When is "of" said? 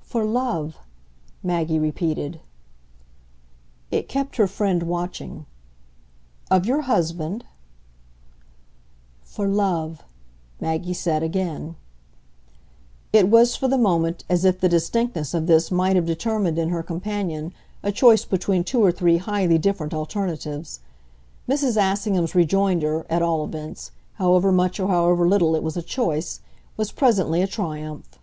6.50-6.66, 15.32-15.46